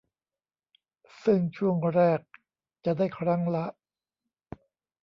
[1.23, 2.19] ซึ่งช่วงแรก
[2.85, 3.65] จะได้ครั้งละ